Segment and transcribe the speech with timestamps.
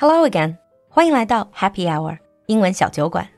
[0.00, 0.54] Hello again，
[0.88, 3.28] 欢迎来到 Happy Hour 英文小酒馆。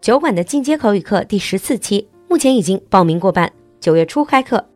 [0.00, 4.66] 酒馆的进阶口语课第十四期，目前已经报名过半，九月初开课。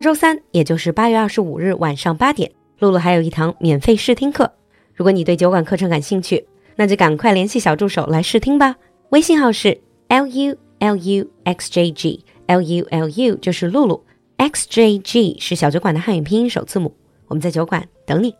[0.00, 2.50] 周三，也就是八月二十五日晚上八点，
[2.80, 4.52] 露露还有一堂免费试听课。
[4.92, 6.44] 如果你对酒馆课程感兴趣，
[6.74, 8.74] 那就赶快联系小助手来试听吧。
[9.10, 14.04] 微信号是 l u l u x j g l u l u，就是露露
[14.38, 16.92] ，x j g 是小酒馆的汉语拼音首字母。
[17.28, 18.34] 我们在酒馆等你。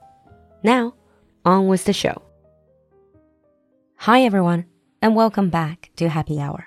[0.62, 0.92] Now
[1.45, 2.21] on with the show.
[3.97, 4.65] Hi everyone,
[5.01, 6.65] and welcome back to Happy Hour.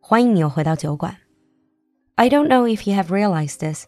[0.00, 1.16] 欢迎你又回到酒馆。
[2.16, 3.86] I don't know if you have realized this.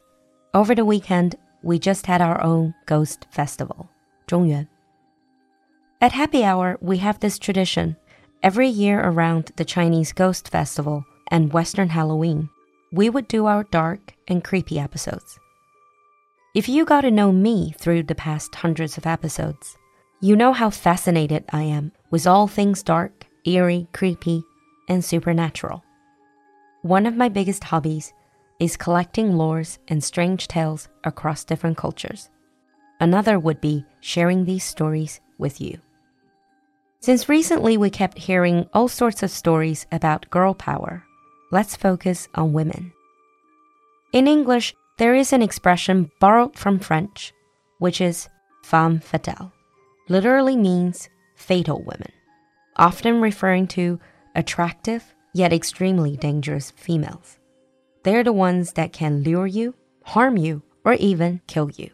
[0.53, 3.89] Over the weekend, we just had our own ghost festival.
[4.27, 4.67] 中原。
[6.01, 7.97] At Happy Hour, we have this tradition.
[8.43, 12.49] Every year around the Chinese Ghost Festival and Western Halloween,
[12.93, 15.39] we would do our dark and creepy episodes.
[16.55, 19.77] If you got to know me through the past hundreds of episodes,
[20.22, 24.44] you know how fascinated I am with all things dark, eerie, creepy,
[24.88, 25.84] and supernatural.
[26.84, 28.14] One of my biggest hobbies
[28.60, 32.30] is collecting lores and strange tales across different cultures.
[33.00, 35.80] Another would be sharing these stories with you.
[37.00, 41.04] Since recently we kept hearing all sorts of stories about girl power,
[41.52, 42.94] let's focus on women.
[44.14, 47.34] In English, there is an expression borrowed from French,
[47.80, 48.30] which is
[48.64, 49.52] femme fatale,
[50.11, 52.11] literally means fatal women,
[52.77, 53.99] often referring to
[54.35, 57.39] attractive yet extremely dangerous females.
[58.03, 61.91] They're the ones that can lure you, harm you, or even kill you.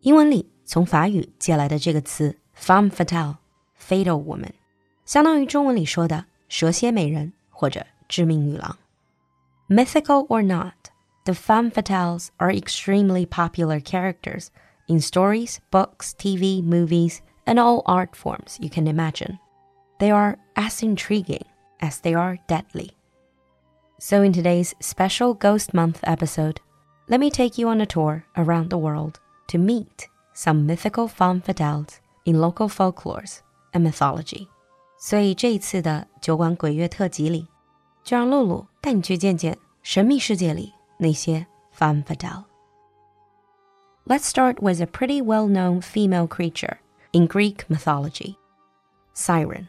[0.00, 3.36] 英文里从法语借来的这个词 femme fatale
[3.78, 4.52] fatal woman，
[5.04, 8.78] 相当于中文里说的蛇蝎美人或者致命女郎。
[9.68, 10.90] Mythical or not,
[11.24, 14.48] the femme fatales are extremely popular characters
[14.86, 17.18] in stories, books, TV, movies,
[17.49, 19.39] and all art forms you can imagine.
[19.97, 21.45] They are as intriguing
[21.81, 22.91] as they are deadly.
[23.97, 26.61] So, in today's special Ghost Month episode,
[27.07, 31.41] let me take you on a tour around the world to meet some mythical femme
[31.41, 33.39] fatales in local folklores
[33.73, 34.47] and mythology.
[34.97, 37.47] 所以这一次的酒馆鬼月特辑里，
[38.03, 42.43] 就让璐璐带你去见见神秘世界里那些 femme fatale。
[44.05, 46.77] Let's start with a pretty well-known female creature
[47.13, 48.37] in Greek mythology.
[49.13, 49.67] Siren.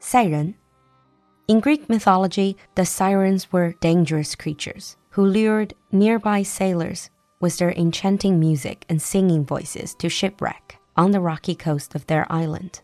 [0.00, 0.54] Siren.
[1.48, 7.10] In Greek mythology, the sirens were dangerous creatures who lured nearby sailors
[7.40, 12.26] with their enchanting music and singing voices to shipwreck on the rocky coast of their
[12.30, 12.80] island.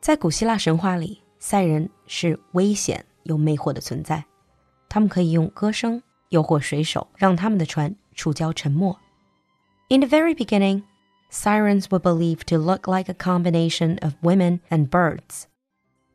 [0.00, 4.24] 在古希腊神话里，塞壬是危险又魅惑的存在，
[4.88, 8.98] 他们可以用歌声诱惑水手，让他们的船触礁沉没。
[9.88, 10.82] In the very beginning,
[11.34, 15.48] sirens were believed to look like a combination of women and birds.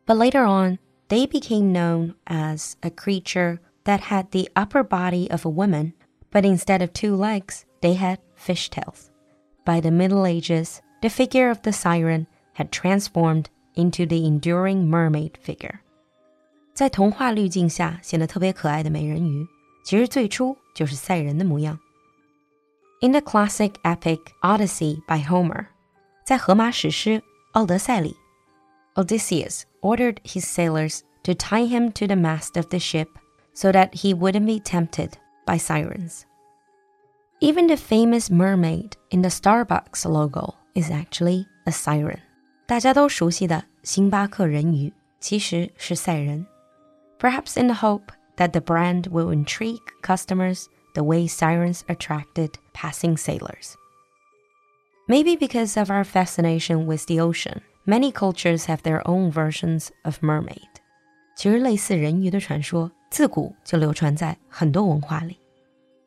[0.06, 5.46] But later on, they became known as a creature that had the upper body of
[5.46, 5.94] a woman,
[6.32, 9.10] but instead of two legs, they had fishtails.
[9.66, 15.38] By the Middle Ages, the figure of the siren had transformed into the enduring mermaid
[15.42, 15.80] figure.
[16.74, 19.46] 在童话滤镜下显得特别可爱的美人鱼，
[19.84, 21.78] 其实最初就是塞壬的模样。
[23.02, 25.68] in the classic epic Odyssey by Homer.
[26.26, 27.20] 在荷马史诗
[27.54, 28.16] 《奥德赛》里
[28.96, 33.08] ，Odysseus ordered his sailors to tie him to the mast of the ship
[33.54, 35.14] so that he wouldn't be tempted
[35.46, 36.24] by sirens.
[37.40, 42.20] Even the famous mermaid in the Starbucks logo is actually a siren.
[42.68, 46.46] 大家都熟悉的星巴克人鱼其实是塞壬。
[47.18, 50.66] Perhaps in the hope that the brand will intrigue customers
[50.99, 53.75] the way sirens attracted passing sailors.
[55.07, 60.19] Maybe because of our fascination with the ocean, many cultures have their own versions of
[60.23, 60.69] mermaid.
[61.37, 65.39] 其实类似人鱼的传说，自古就流传在很多文化里。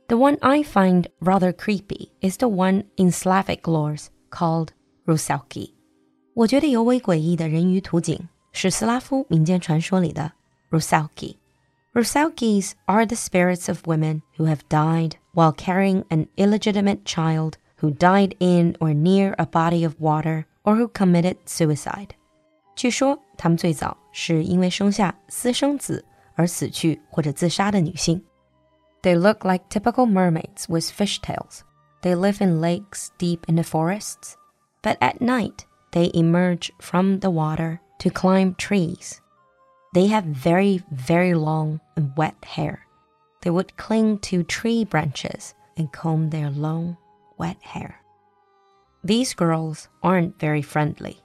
[0.07, 4.69] The one I find rather creepy is the one in Slavic lores called
[5.05, 5.73] Rusalki.
[6.33, 10.31] 我觉得尤为诡异的人鱼图景是斯拉夫民间传说里的
[10.71, 11.35] Rusalki。
[11.95, 17.91] Rusalkis are the spirits of women who have died while carrying an illegitimate child who
[17.91, 22.13] died in or near a body of water or who committed suicide.
[22.75, 26.05] 据说他们最早是因为生下私生子
[26.35, 28.23] 而死去或者自杀的女性。
[29.01, 31.61] They look like typical mermaids with fishtails.
[32.03, 34.35] They live in lakes deep in the forests,
[34.83, 39.19] but at night they emerge from the water to climb trees.
[39.92, 42.86] they have very, very long and wet hair.
[43.42, 46.96] They would cling to tree branches and comb their long,
[47.36, 48.00] wet hair.
[49.04, 51.20] These girls aren't very friendly.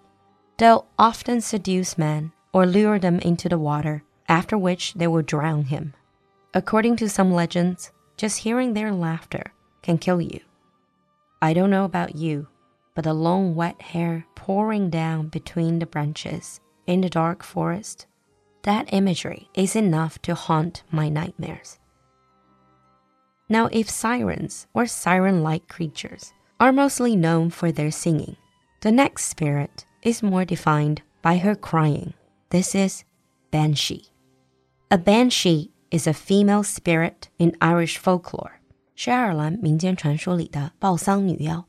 [0.57, 5.65] They'll often seduce men or lure them into the water, after which they will drown
[5.65, 5.93] him.
[6.53, 9.53] According to some legends, just hearing their laughter
[9.83, 10.39] can kill you.
[11.41, 12.47] I don't know about you,
[12.95, 18.07] but the long wet hair pouring down between the branches in the dark forest,
[18.62, 21.78] that imagery is enough to haunt my nightmares.
[23.48, 28.36] Now, if sirens or siren like creatures are mostly known for their singing,
[28.80, 32.14] the next spirit is more defined by her crying.
[32.50, 33.04] This is
[33.50, 34.06] Banshee.
[34.90, 38.60] A Banshee is a female spirit in Irish folklore.
[38.94, 41.64] 是爱尔兰民间传说里的报丧女妖。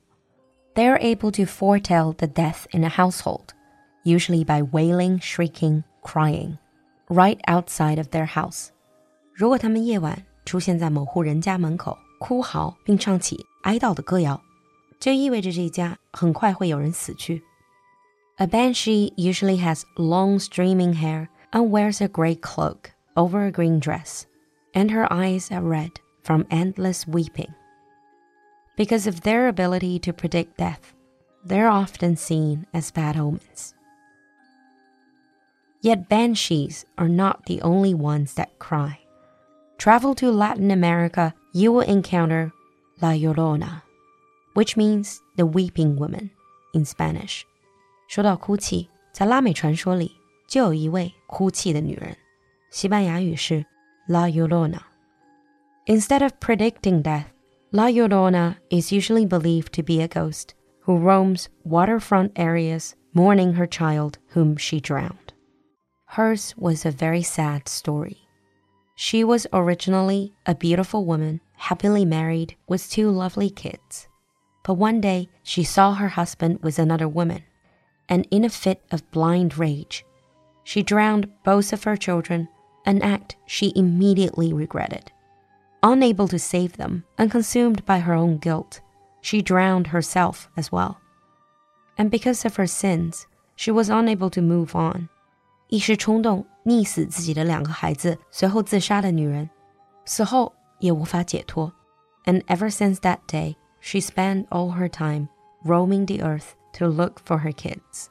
[0.75, 3.53] They are able to foretell the death in a household,
[4.03, 6.57] usually by wailing, shrieking, crying,
[7.07, 8.69] right outside of their house.
[9.33, 14.41] 如果他们夜晚出现在某户人家门口，哭嚎并唱起哀悼的歌谣，
[14.99, 17.43] 就意味着这一家很快会有人死去。
[18.37, 24.23] A banshee usually has long streaming hair and wears a gray cloak over a green dress,
[24.73, 25.91] and her eyes are red
[26.23, 27.49] from endless weeping.
[28.75, 30.93] Because of their ability to predict death,
[31.45, 33.75] they're often seen as bad omens.
[35.81, 38.99] Yet banshees are not the only ones that cry.
[39.77, 42.53] Travel to Latin America, you will encounter
[43.01, 43.81] La Llorona,
[44.53, 46.29] which means the weeping woman
[46.73, 47.43] in Spanish.
[48.07, 50.11] 说到哭泣，在拉美传说里
[50.47, 52.15] 就有一位哭泣的女人，
[52.71, 53.65] 西班牙语是
[54.07, 57.25] La Llorona。Instead of predicting death,
[57.71, 60.53] La Llorona is usually believed to be a ghost
[60.85, 65.26] who roams waterfront areas mourning her child whom she drowned.
[66.12, 68.26] Hers was a very sad story.
[68.94, 74.08] She was originally a beautiful woman, happily married with two lovely kids.
[74.64, 77.44] But one day she saw her husband with another woman,
[78.08, 80.04] and in a fit of blind rage,
[80.64, 82.48] she drowned both of her children,
[82.86, 85.12] an act she immediately regretted.
[85.82, 88.80] Unable to save them and consumed by her own guilt,
[89.20, 91.00] she drowned herself as well.
[91.98, 93.26] And because of her sins,
[93.56, 95.10] she was unable to move on.
[95.67, 99.49] 一时冲动溺死自己的两个孩子，随后自杀的女人，
[100.05, 101.73] 死后也无法解脱。
[102.25, 105.27] And ever since that day, she spent all her time
[105.65, 108.07] roaming the earth to look for her kids.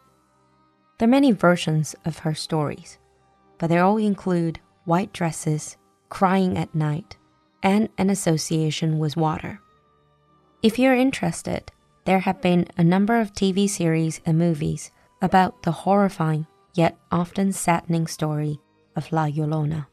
[0.99, 2.97] There are many versions of her stories,
[3.59, 5.77] but they all include white dresses,
[6.09, 7.17] crying at night,
[7.63, 9.61] and an association with water.
[10.63, 11.73] If you're interested,
[12.05, 16.47] there have been a number of TV series and movies about the horrifying
[16.78, 18.60] yet often saddening story
[18.96, 19.88] of La Llorona.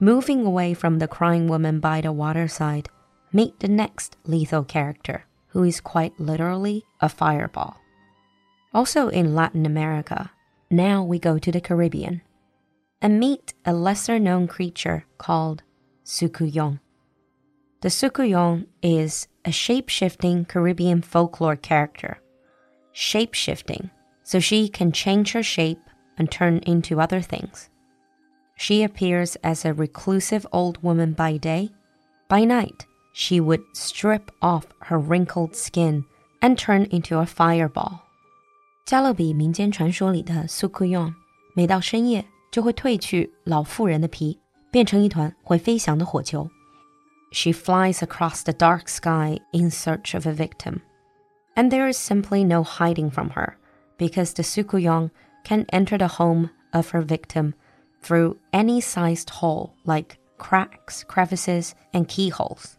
[0.00, 2.88] Moving away from the crying woman by the waterside,
[3.32, 7.76] meet the next lethal character, who is quite literally a fireball.
[8.74, 10.30] Also in Latin America,
[10.70, 12.22] now we go to the Caribbean
[13.00, 15.62] and meet a lesser known creature called
[16.04, 16.80] Soucouyant.
[17.82, 22.20] The Soucouyant is a shape shifting Caribbean folklore character.
[22.92, 23.90] Shape shifting,
[24.31, 25.79] so she can change her shape
[26.17, 27.69] and turn into other things.
[28.55, 31.69] She appears as a reclusive old woman by day.
[32.27, 36.03] By night, she would strip off her wrinkled skin
[36.41, 37.99] and turn into a fireball.
[38.85, 41.13] 加勒比民间传说里的 Sukuyon，
[41.55, 44.39] 每到深夜就会褪去老妇人的皮，
[44.71, 46.49] 变成一团会飞翔的火球。
[47.31, 50.79] She flies across the dark sky in search of a victim.
[51.55, 53.55] And there is simply no hiding from her,
[54.02, 55.12] because the soucouyant
[55.44, 57.54] can enter the home of her victim
[58.02, 62.78] through any sized hole like cracks, crevices, and keyholes.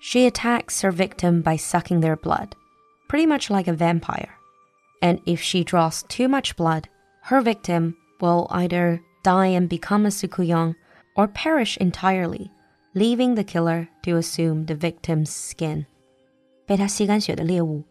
[0.00, 2.56] She attacks her victim by sucking their blood,
[3.10, 4.32] pretty much like a vampire.
[5.02, 6.88] And if she draws too much blood,
[7.24, 10.76] her victim will either die and become a soucouyant
[11.14, 12.50] or perish entirely,
[12.94, 15.84] leaving the killer to assume the victim's skin.
[16.66, 17.84] 被他吸干血的猎物，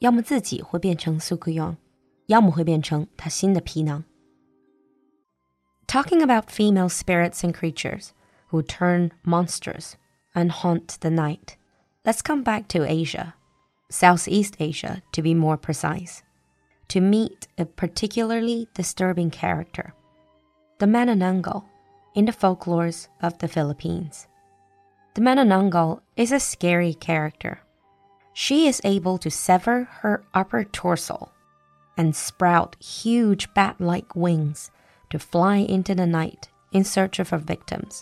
[0.00, 1.76] 要么自己会变成 soucouyant，
[2.27, 4.03] 要么会变成他新的皮囊。
[5.87, 8.09] Talking about female spirits and creatures
[8.51, 9.93] who turn monsters
[10.35, 11.57] and haunt the night,
[12.05, 13.33] let's come back to Asia,
[13.89, 16.21] Southeast Asia to be more precise,
[16.89, 19.95] to meet a particularly disturbing character,
[20.77, 21.63] the Manananggal
[22.13, 24.27] in the folklores of the Philippines.
[25.15, 27.61] The Manananggal is a scary character.
[28.33, 31.31] She is able to sever her upper torso
[31.95, 34.67] and sprout huge bat like wings
[35.09, 38.01] to fly into the night in search of her victims.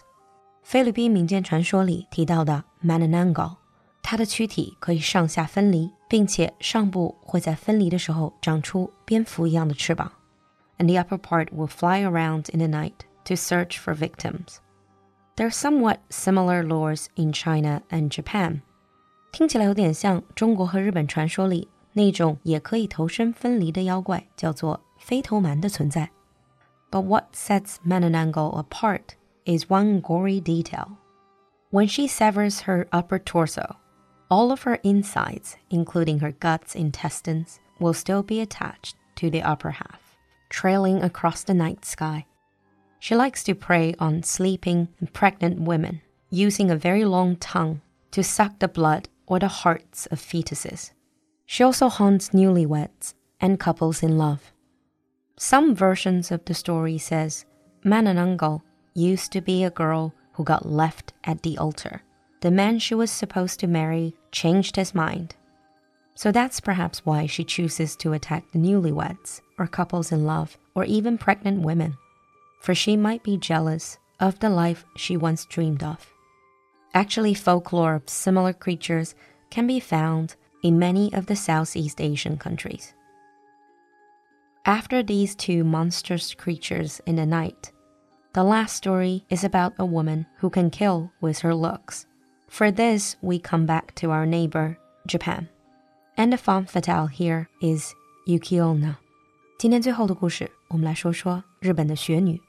[0.64, 3.56] 菲律宾民间传说里提到的 Manananggal
[4.02, 10.12] 它的躯体可以上下分离，并且上部会在分离的时候长出蝙蝠一样的翅膀。
[10.78, 12.94] And the upper part will fly around in the night
[13.26, 14.58] to search for victims.
[15.36, 18.62] There are somewhat similar lores in China and Japan.
[19.32, 26.11] 听起来有点像中国和日本传说里 那种也可以头身分离的妖怪叫做飞头蛮的存在。
[26.91, 30.97] But what sets Manananggal apart is one gory detail.
[31.71, 33.77] When she severs her upper torso,
[34.29, 39.71] all of her insides, including her guts, intestines, will still be attached to the upper
[39.71, 40.17] half,
[40.51, 42.27] trailing across the night sky.
[42.99, 47.81] She likes to prey on sleeping and pregnant women, using a very long tongue
[48.13, 50.93] to suck the blood or the hearts of fetuses.
[51.53, 54.55] She also haunts newlyweds and couples in love.
[55.37, 57.45] Some versions of the story says
[57.85, 58.63] Manananggal
[58.95, 62.01] used to be a girl who got left at the altar
[62.41, 65.37] the man she was supposed to marry changed his mind.
[66.15, 70.87] So that's perhaps why she chooses to attack the newlyweds, or couples in love, or
[70.87, 71.99] even pregnant women.
[72.63, 76.11] For she might be jealous of the life she once dreamed of.
[76.95, 79.15] Actually, folklore of similar creatures
[79.51, 82.95] can be found in many of the Southeast Asian countries.
[84.65, 87.73] After these two monstrous creatures in the night,
[88.33, 92.07] the last story is about a woman who can kill with her looks.
[92.49, 95.49] For this, we come back to our neighbor, Japan.
[96.17, 97.93] And the femme fatale here is
[98.27, 98.99] Yuki-onna.
[99.59, 102.41] 今天最后的故事，我们来说说日本的雪女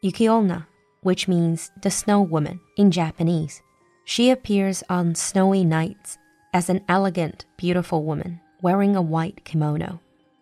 [0.00, 0.64] Yuki-onna,
[1.02, 3.58] which means the snow woman in Japanese.
[4.06, 6.16] She appears on snowy nights
[6.54, 10.00] as an elegant, beautiful woman wearing a white kimono.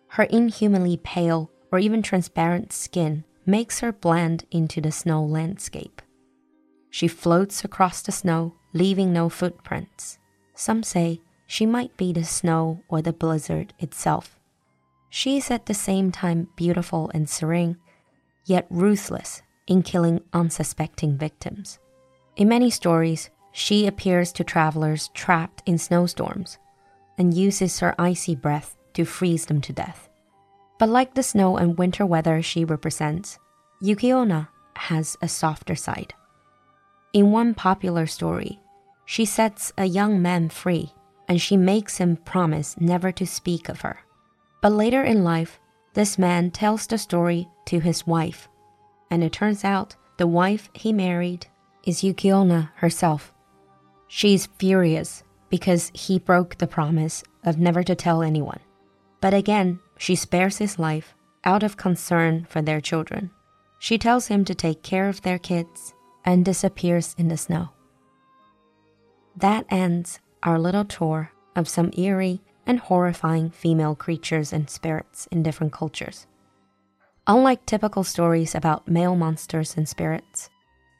[0.09, 6.01] Her inhumanly pale or even transparent skin makes her blend into the snow landscape.
[6.91, 10.19] She floats across the snow leaving no footprints.
[10.53, 14.39] Some say she might be the snow or the blizzard itself.
[15.09, 17.77] She is at the same time beautiful and serene,
[18.45, 21.79] yet ruthless in killing unsuspecting victims.
[22.35, 26.57] In many stories, she appears to travelers trapped in snowstorms
[27.17, 30.09] and uses her icy breath to freeze them to death.
[30.79, 33.37] But like the snow and winter weather she represents,
[33.79, 36.13] Yuki-onna has a softer side.
[37.13, 38.59] In one popular story,
[39.05, 40.91] she sets a young man free
[41.29, 43.99] and she makes him promise never to speak of her.
[44.61, 45.59] But later in life,
[45.93, 48.49] this man tells the story to his wife,
[49.11, 51.45] and it turns out the wife he married
[51.85, 53.32] is Yuki-onna herself.
[54.15, 58.59] She's furious because he broke the promise of never to tell anyone.
[59.21, 63.31] But again, she spares his life out of concern for their children.
[63.79, 67.69] She tells him to take care of their kids and disappears in the snow.
[69.35, 75.41] That ends our little tour of some eerie and horrifying female creatures and spirits in
[75.41, 76.27] different cultures.
[77.25, 80.51] Unlike typical stories about male monsters and spirits,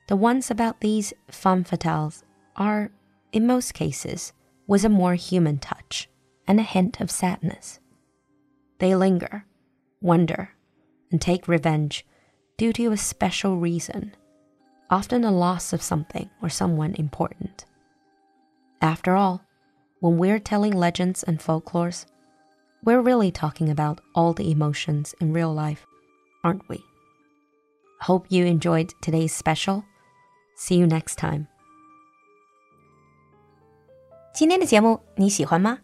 [0.08, 2.24] the ones about these femme fatales
[2.55, 2.89] are,
[3.33, 4.31] in most cases,
[4.67, 6.07] was a more human touch
[6.47, 7.79] and a hint of sadness.
[8.79, 9.45] They linger,
[10.01, 10.51] wonder,
[11.11, 12.05] and take revenge
[12.57, 14.15] due to a special reason,
[14.89, 17.65] often a loss of something or someone important.
[18.81, 19.43] After all,
[19.99, 22.05] when we're telling legends and folklores,
[22.83, 25.85] we're really talking about all the emotions in real life,
[26.43, 26.83] aren't we?
[28.01, 29.85] Hope you enjoyed today's special.
[30.55, 31.47] See you next time.
[34.33, 35.77] 今天的节目你喜欢吗？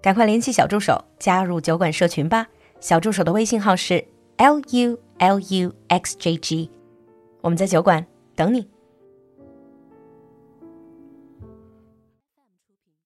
[0.00, 2.46] 赶快联系小助手加入酒馆社群吧。
[2.78, 4.04] 小助手的微信号是
[4.36, 6.70] l u l u x j g，
[7.40, 8.68] 我们在酒馆等你。